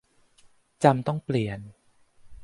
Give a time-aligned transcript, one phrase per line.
[0.83, 1.59] จำต้องเปลี่ยน